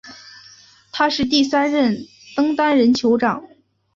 [0.91, 3.47] 他是第三任登丹人酋长。